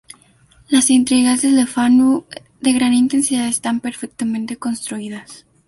Las 0.67 0.89
intrigas 0.89 1.43
de 1.43 1.51
Le 1.51 1.67
Fanu, 1.67 2.25
de 2.59 2.73
gran 2.73 2.91
intensidad, 2.91 3.45
están 3.47 3.81
perfectamente 3.81 4.57
construidas. 4.57 5.45